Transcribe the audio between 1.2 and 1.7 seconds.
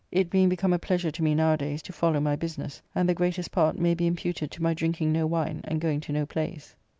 me now a